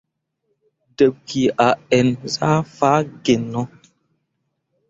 Debki 0.97 1.43
a 1.67 1.69
ǝn 1.97 2.07
zah 2.33 2.59
faa 2.77 2.99
gino. 3.23 3.61